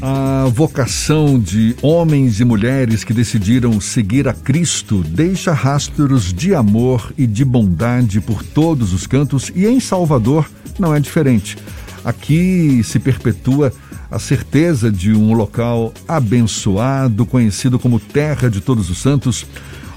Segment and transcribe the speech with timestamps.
[0.00, 7.12] A vocação de homens e mulheres que decidiram seguir a Cristo deixa rastros de amor
[7.18, 10.48] e de bondade por todos os cantos e em Salvador
[10.78, 11.58] não é diferente.
[12.04, 13.72] Aqui se perpetua
[14.08, 19.44] a certeza de um local abençoado, conhecido como Terra de Todos os Santos.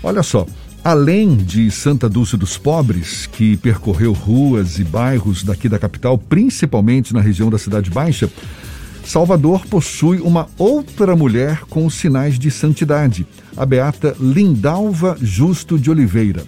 [0.02, 0.48] Olha só,
[0.84, 7.14] além de Santa Dulce dos Pobres, que percorreu ruas e bairros daqui da capital, principalmente
[7.14, 8.28] na região da Cidade Baixa,
[9.06, 16.44] Salvador possui uma outra mulher com sinais de santidade, a beata Lindalva Justo de Oliveira.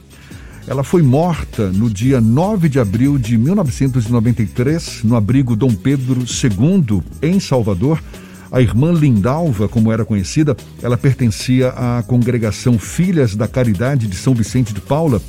[0.66, 7.02] Ela foi morta no dia 9 de abril de 1993, no abrigo Dom Pedro II,
[7.22, 8.02] em Salvador.
[8.50, 14.34] A irmã Lindalva, como era conhecida, ela pertencia à congregação Filhas da Caridade de São
[14.34, 15.22] Vicente de Paula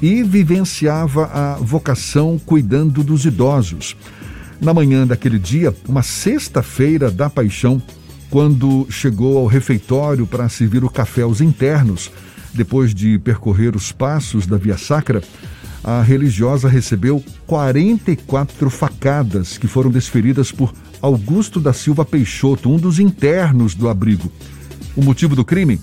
[0.00, 3.96] e vivenciava a vocação cuidando dos idosos
[4.60, 7.80] na manhã daquele dia, uma sexta-feira da paixão,
[8.30, 12.10] quando chegou ao refeitório para servir o café aos internos,
[12.52, 15.22] depois de percorrer os passos da Via Sacra,
[15.82, 22.98] a religiosa recebeu 44 facadas que foram desferidas por Augusto da Silva Peixoto, um dos
[22.98, 24.30] internos do abrigo.
[24.96, 25.80] O motivo do crime?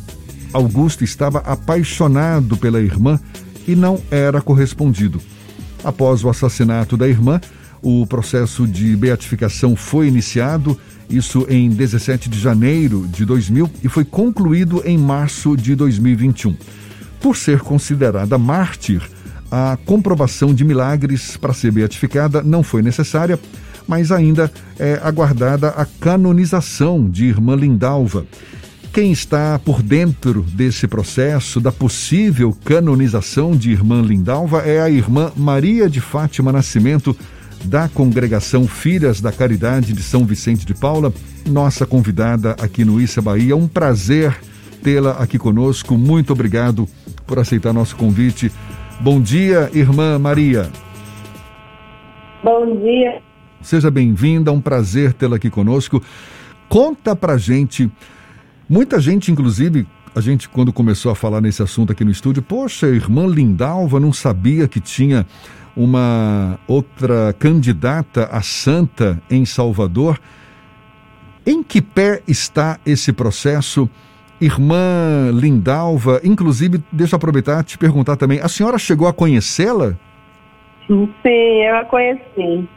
[0.51, 3.19] Augusto estava apaixonado pela irmã
[3.67, 5.21] e não era correspondido.
[5.83, 7.39] Após o assassinato da irmã,
[7.81, 14.03] o processo de beatificação foi iniciado, isso em 17 de janeiro de 2000, e foi
[14.03, 16.55] concluído em março de 2021.
[17.19, 19.01] Por ser considerada mártir,
[19.51, 23.39] a comprovação de milagres para ser beatificada não foi necessária,
[23.87, 28.25] mas ainda é aguardada a canonização de Irmã Lindalva.
[28.91, 35.33] Quem está por dentro desse processo da possível canonização de Irmã Lindalva é a irmã
[35.35, 37.15] Maria de Fátima Nascimento,
[37.65, 41.11] da congregação Filhas da Caridade de São Vicente de Paula,
[41.45, 43.55] nossa convidada aqui no Issa Bahia.
[43.55, 44.37] Um prazer
[44.83, 45.97] tê-la aqui conosco.
[45.97, 46.87] Muito obrigado
[47.25, 48.51] por aceitar nosso convite.
[49.01, 50.69] Bom dia, irmã Maria.
[52.43, 53.21] Bom dia.
[53.61, 56.01] Seja bem-vinda, um prazer tê-la aqui conosco.
[56.69, 57.89] Conta pra gente,
[58.69, 62.87] muita gente, inclusive, a gente, quando começou a falar nesse assunto aqui no estúdio, poxa,
[62.87, 65.25] a irmã Lindalva não sabia que tinha
[65.75, 70.19] uma outra candidata a santa em Salvador.
[71.45, 73.89] Em que pé está esse processo?
[74.39, 79.95] Irmã Lindalva, inclusive, deixa eu aproveitar e te perguntar também, a senhora chegou a conhecê-la?
[80.87, 82.69] Sim, eu a conheci.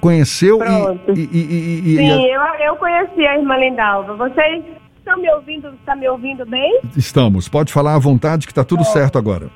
[0.00, 1.12] Conheceu Pronto.
[1.14, 4.14] e, e, e, e Sim, eu, eu conheci a irmã Lindalva.
[4.14, 4.64] Vocês
[4.96, 5.68] estão me ouvindo?
[5.74, 6.80] Está me ouvindo bem?
[6.96, 7.48] Estamos.
[7.48, 9.50] Pode falar à vontade que está tudo certo agora.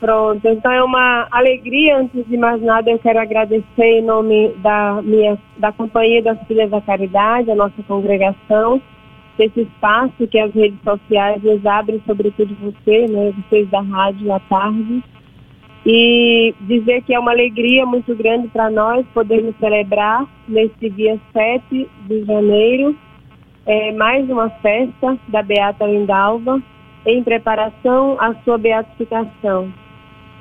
[0.00, 5.02] Pronto, então é uma alegria, antes de mais nada, eu quero agradecer em nome da
[5.02, 8.80] minha da Companhia das Filhas da Caridade, a nossa congregação,
[9.38, 14.40] esse espaço que as redes sociais nos abrem, sobretudo você, né, vocês da rádio à
[14.40, 15.04] tarde,
[15.84, 21.88] e dizer que é uma alegria muito grande para nós podermos celebrar nesse dia 7
[22.08, 22.96] de janeiro
[23.66, 26.62] é, mais uma festa da Beata Lindalva
[27.04, 29.70] em preparação à sua beatificação.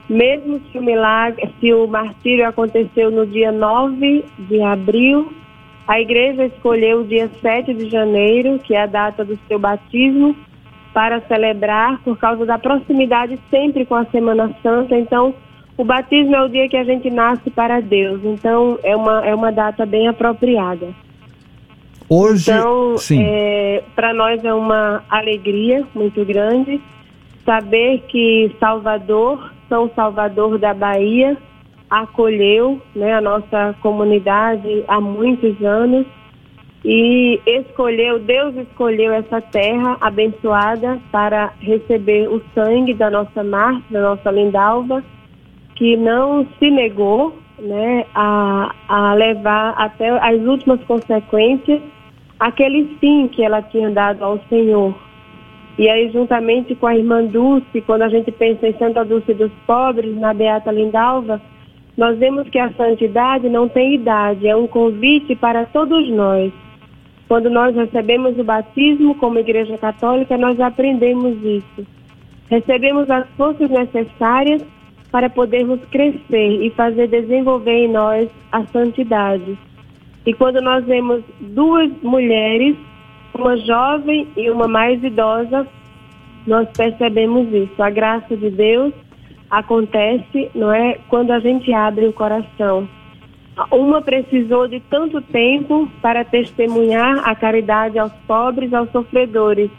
[0.09, 5.31] Mesmo se o milagre, se o martírio aconteceu no dia 9 de abril,
[5.87, 10.35] a igreja escolheu o dia 7 de janeiro, que é a data do seu batismo,
[10.93, 14.97] para celebrar por causa da proximidade sempre com a Semana Santa.
[14.97, 15.33] Então,
[15.77, 18.21] o batismo é o dia que a gente nasce para Deus.
[18.23, 20.89] Então, é uma, é uma data bem apropriada.
[22.09, 22.95] Hoje, então.
[23.11, 26.81] É, para nós é uma alegria muito grande
[27.45, 31.37] saber que Salvador são Salvador da Bahia
[31.89, 36.05] acolheu né, a nossa comunidade há muitos anos
[36.83, 44.01] e escolheu, Deus escolheu essa terra abençoada para receber o sangue da nossa Marta, da
[44.01, 45.03] nossa Lindalva,
[45.75, 51.81] que não se negou né, a, a levar até as últimas consequências
[52.39, 54.95] aquele sim que ela tinha dado ao Senhor.
[55.79, 59.49] E aí, juntamente com a irmã Dulce, quando a gente pensa em Santa Dulce dos
[59.65, 61.41] Pobres, na Beata Lindalva,
[61.95, 66.51] nós vemos que a santidade não tem idade, é um convite para todos nós.
[67.29, 71.87] Quando nós recebemos o batismo como Igreja Católica, nós aprendemos isso.
[72.49, 74.61] Recebemos as forças necessárias
[75.09, 79.57] para podermos crescer e fazer desenvolver em nós a santidade.
[80.25, 82.75] E quando nós vemos duas mulheres
[83.33, 85.67] uma jovem e uma mais idosa,
[86.45, 87.81] nós percebemos isso.
[87.81, 88.93] A graça de Deus
[89.49, 92.87] acontece, não é, quando a gente abre o coração.
[93.71, 99.69] Uma precisou de tanto tempo para testemunhar a caridade aos pobres, aos sofredores,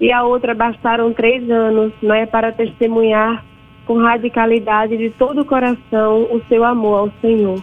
[0.00, 3.44] e a outra bastaram três anos, não é, para testemunhar
[3.84, 7.62] com radicalidade de todo o coração o seu amor ao Senhor.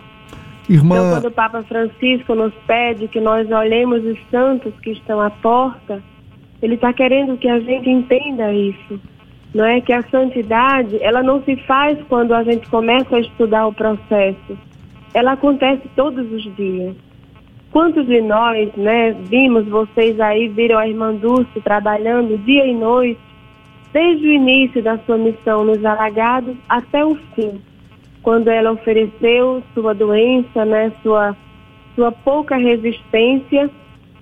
[0.69, 0.95] Irmã...
[0.97, 5.29] Então, quando o Papa Francisco nos pede que nós olhemos os santos que estão à
[5.29, 6.03] porta,
[6.61, 8.99] ele está querendo que a gente entenda isso,
[9.53, 9.79] não é?
[9.79, 14.57] Que a santidade ela não se faz quando a gente começa a estudar o processo,
[15.13, 16.95] ela acontece todos os dias.
[17.71, 23.19] Quantos de nós, né, vimos vocês aí, viram a irmã Dulce trabalhando dia e noite,
[23.93, 27.61] desde o início da sua missão nos alagados até o fim,
[28.21, 31.35] quando ela ofereceu sua doença, né, sua,
[31.95, 33.69] sua pouca resistência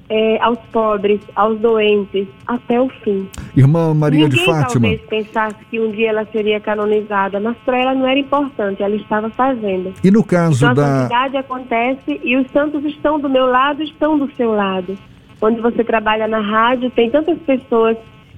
[0.10, 3.28] é, aos pobres, aos doentes, até o fim.
[3.56, 4.88] Irmã Maria Ninguém, de Fátima.
[4.88, 8.96] talvez pensasse que um dia ela seria canonizada, mas para ela não era importante, ela
[8.96, 9.94] estava fazendo.
[10.04, 10.84] E no caso então, da.
[10.84, 14.96] A santidade acontece e os santos estão do meu lado, estão do seu lado.
[15.40, 17.98] Quando você trabalha na rádio, tem tantas pessoas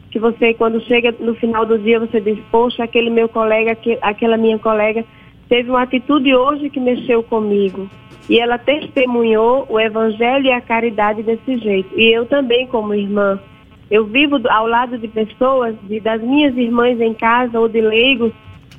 [0.10, 4.38] que você, quando chega no final do dia, você diz: Poxa, aquele meu colega, aquela
[4.38, 5.04] minha colega
[5.50, 7.90] teve uma atitude hoje que mexeu comigo
[8.30, 11.98] e ela testemunhou o evangelho e a caridade desse jeito.
[11.98, 13.40] E eu também, como irmã,
[13.90, 18.34] eu vivo ao lado de pessoas, de, das minhas irmãs em casa ou de leigos,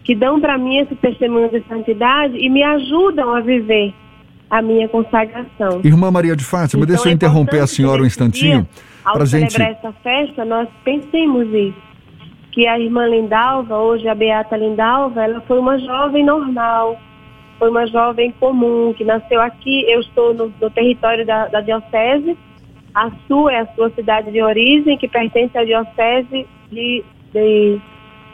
[0.05, 3.94] que dão para mim esse testemunho de santidade e me ajudam a viver
[4.50, 5.81] a minha consagração.
[5.85, 8.67] Irmã Maria de Fátima, então, deixa eu é interromper a senhora um instantinho.
[9.03, 9.53] Para gente...
[9.53, 11.88] celebrar essa festa, nós pensemos isso.
[12.58, 17.00] Que a irmã Lindalva, hoje a Beata Lindalva, ela foi uma jovem normal,
[17.56, 19.84] foi uma jovem comum que nasceu aqui.
[19.88, 22.37] Eu estou no, no território da, da, diocese.
[22.93, 27.81] A sua é a sua cidade de origem, que pertence à diocese de, de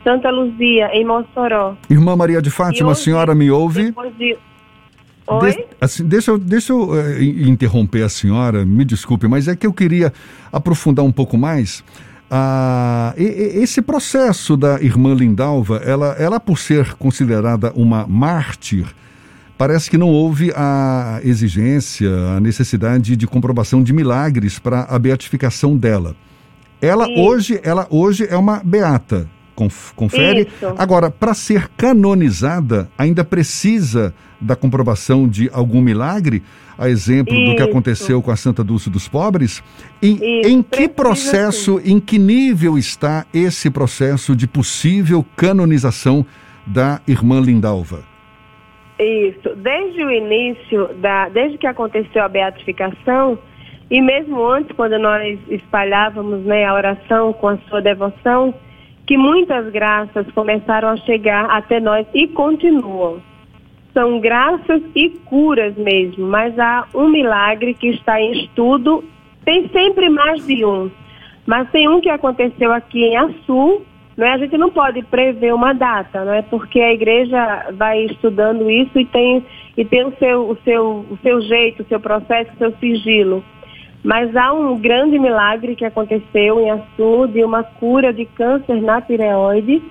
[0.02, 1.76] Santa Luzia, em Mossoró.
[1.90, 3.92] Irmã Maria de Fátima, hoje, a senhora me ouve?
[4.16, 4.38] De...
[5.26, 5.52] Oi?
[5.52, 9.66] De, assim, deixa eu, deixa eu uh, interromper a senhora, me desculpe, mas é que
[9.66, 10.14] eu queria
[10.50, 11.84] aprofundar um pouco mais.
[12.36, 18.92] Ah, esse processo da irmã Lindalva, ela, ela por ser considerada uma mártir,
[19.56, 25.76] parece que não houve a exigência, a necessidade de comprovação de milagres para a beatificação
[25.76, 26.16] dela.
[26.82, 27.20] Ela Isso.
[27.20, 30.42] hoje, ela hoje é uma beata, confere?
[30.42, 30.74] Isso.
[30.78, 36.42] Agora, para ser canonizada, ainda precisa da comprovação de algum milagre,
[36.76, 37.50] a exemplo Isso.
[37.50, 39.62] do que aconteceu com a Santa Dulce dos Pobres.
[40.02, 41.92] E em que processo, sim.
[41.94, 46.26] em que nível está esse processo de possível canonização
[46.66, 48.02] da irmã Lindalva?
[48.98, 49.54] Isso.
[49.56, 53.38] Desde o início, da, desde que aconteceu a beatificação,
[53.90, 58.54] e mesmo antes, quando nós espalhávamos né, a oração com a sua devoção,
[59.06, 63.20] que muitas graças começaram a chegar até nós e continuam.
[63.92, 69.04] São graças e curas mesmo, mas há um milagre que está em estudo,
[69.44, 70.90] tem sempre mais de um.
[71.46, 73.82] Mas tem um que aconteceu aqui em Açu,
[74.16, 74.32] não é?
[74.32, 76.42] A gente não pode prever uma data, não é?
[76.42, 79.44] Porque a igreja vai estudando isso e tem,
[79.76, 83.44] e tem o, seu, o, seu, o seu jeito, o seu processo, o seu sigilo.
[84.04, 89.00] Mas há um grande milagre que aconteceu em Açu de uma cura de câncer na
[89.00, 89.82] tireoide.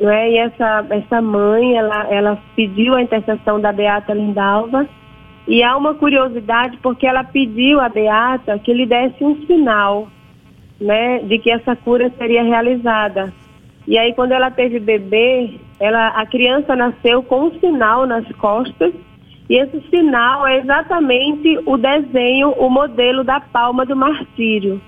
[0.00, 0.30] Não é?
[0.30, 4.88] E essa, essa mãe, ela, ela pediu a intercessão da Beata Lindalva.
[5.46, 10.08] E há uma curiosidade porque ela pediu à Beata que lhe desse um sinal
[10.80, 13.34] né, de que essa cura seria realizada.
[13.86, 18.94] E aí, quando ela teve bebê, ela, a criança nasceu com um sinal nas costas.
[19.52, 24.80] E esse sinal é exatamente o desenho, o modelo da palma do martírio.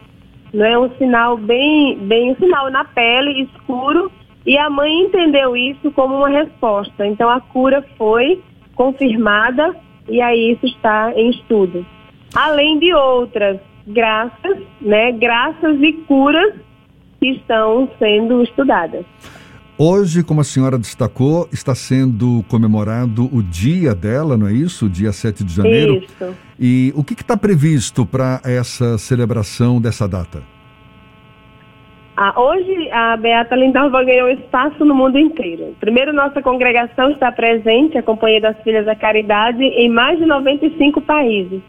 [0.55, 4.11] Não é um sinal bem, bem um sinal na pele escuro.
[4.47, 7.07] E a mãe entendeu isso como uma resposta.
[7.07, 8.43] Então a cura foi
[8.75, 9.77] confirmada
[10.09, 11.85] e aí isso está em estudo.
[12.35, 16.55] Além de outras graças, né, graças e curas
[17.21, 19.05] que estão sendo estudadas.
[19.77, 24.89] Hoje, como a senhora destacou, está sendo comemorado o dia dela, não é isso?
[24.89, 25.97] Dia 7 de janeiro.
[25.97, 26.37] Isso.
[26.61, 30.43] E o que está previsto para essa celebração dessa data?
[32.17, 35.75] Ah, hoje a Beata Lindalva ganhou espaço no mundo inteiro.
[35.81, 41.01] Primeiro, nossa congregação está presente, a Companhia das Filhas da Caridade, em mais de 95
[41.01, 41.61] países.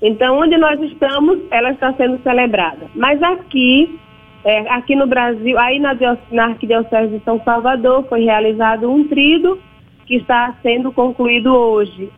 [0.00, 2.86] Então, onde nós estamos, ela está sendo celebrada.
[2.94, 3.98] Mas aqui,
[4.44, 5.96] é, aqui no Brasil, aí na,
[6.30, 9.58] na Arquidiocese de São Salvador, foi realizado um trido
[10.06, 12.10] que está sendo concluído hoje.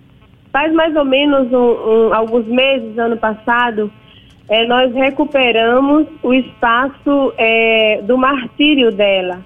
[0.53, 3.93] Faz mais ou menos um, um, alguns meses, ano passado,
[4.49, 9.41] é, nós recuperamos o espaço é, do martírio dela.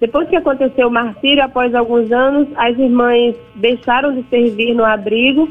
[0.00, 5.48] Depois que aconteceu o martírio, após alguns anos, as irmãs deixaram de servir no abrigo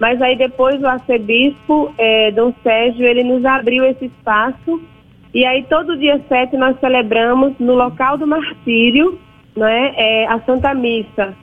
[0.00, 4.80] Mas aí depois o arcebispo, é, Dom Sérgio, ele nos abriu esse espaço
[5.36, 9.18] e aí todo dia 7 nós celebramos no local do martírio
[9.54, 11.34] né, é, a Santa Missa,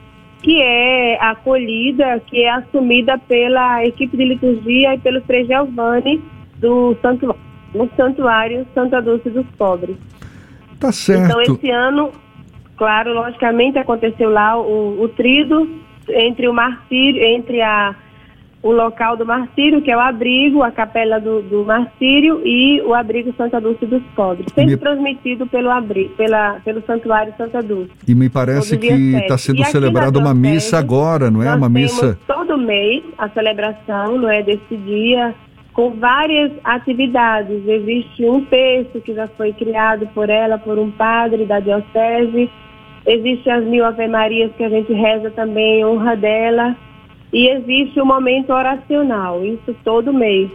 [0.42, 6.20] que é acolhida, que é assumida pela equipe de liturgia e pelo Frei Giovanni
[6.56, 7.40] do santuário,
[7.72, 9.96] no santuário Santa Dulce dos Pobres.
[10.80, 11.26] Tá certo.
[11.26, 12.10] Então esse ano,
[12.76, 15.70] claro, logicamente aconteceu lá o, o trido
[16.08, 17.94] entre o martírio, entre a
[18.64, 22.94] o local do martírio, que é o abrigo, a capela do, do martírio e o
[22.94, 24.76] abrigo Santa Dulce dos Pobres, sempre me...
[24.78, 27.90] transmitido pelo abrigo, pela, pelo Santuário Santa Dulce.
[28.08, 31.54] E me parece que está sendo celebrada uma missa agora, não é?
[31.54, 32.18] Uma missa.
[32.26, 34.42] Todo mês a celebração, não é?
[34.42, 35.34] Desse dia,
[35.74, 37.68] com várias atividades.
[37.68, 42.50] Existe um texto que já foi criado por ela, por um padre da diocese.
[43.06, 46.74] Existem as mil Ave Marias que a gente reza também em honra dela.
[47.34, 50.48] E existe o momento oracional, isso todo mês.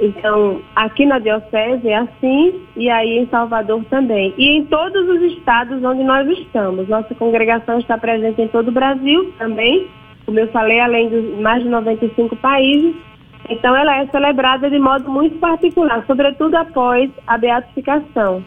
[0.00, 4.32] Então, aqui na Diocese é assim, e aí em Salvador também.
[4.38, 6.88] E em todos os estados onde nós estamos.
[6.88, 9.88] Nossa congregação está presente em todo o Brasil também,
[10.24, 12.94] como eu falei, além de mais de 95 países.
[13.50, 18.42] Então, ela é celebrada de modo muito particular, sobretudo após a beatificação.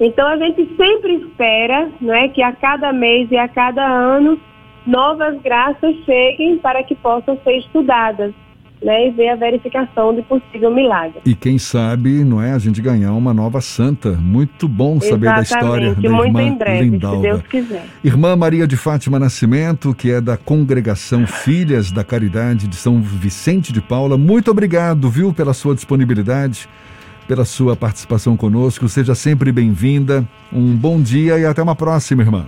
[0.00, 4.40] Então, a gente sempre espera não é, que a cada mês e a cada ano
[4.86, 8.32] novas graças cheguem para que possam ser estudadas.
[8.82, 11.18] Né, e ver a verificação de possível milagre.
[11.24, 14.10] E quem sabe, não é, a gente ganhar uma nova santa.
[14.10, 17.16] Muito bom saber Exatamente, da história da muito irmã em breve, Lindalva.
[17.16, 17.86] se Deus quiser.
[18.04, 23.72] Irmã Maria de Fátima Nascimento, que é da congregação Filhas da Caridade de São Vicente
[23.72, 26.68] de Paula, muito obrigado, viu, pela sua disponibilidade,
[27.26, 28.86] pela sua participação conosco.
[28.86, 30.28] Seja sempre bem-vinda.
[30.52, 32.46] Um bom dia e até uma próxima, irmã.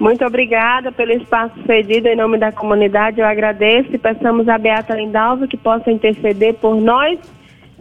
[0.00, 3.20] Muito obrigada pelo espaço cedido em nome da comunidade.
[3.20, 7.20] Eu agradeço e peçamos a Beata Lindalva que possa interceder por nós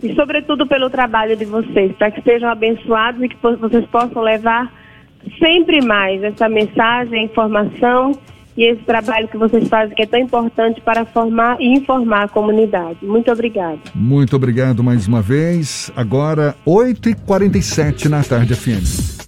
[0.03, 4.69] e, sobretudo, pelo trabalho de vocês, para que sejam abençoados e que vocês possam levar
[5.39, 8.11] sempre mais essa mensagem, informação
[8.57, 12.27] e esse trabalho que vocês fazem, que é tão importante para formar e informar a
[12.27, 12.97] comunidade.
[13.01, 13.79] Muito obrigada.
[13.95, 15.89] Muito obrigado mais uma vez.
[15.95, 19.17] Agora, 8h47 na tarde, FM.